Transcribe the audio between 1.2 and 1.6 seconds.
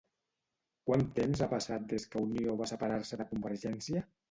ha